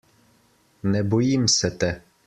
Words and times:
Ne 0.95 1.03
bojim 1.13 1.47
se 1.57 1.75
te. 1.85 1.97